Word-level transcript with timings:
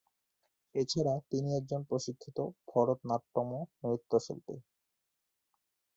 এছাড়া 0.75 1.13
তিনি 1.29 1.49
একজন 1.59 1.81
প্রশিক্ষিত 1.89 2.37
ভরতনাট্যম 2.69 3.49
নৃত্যশিল্পী। 3.81 4.55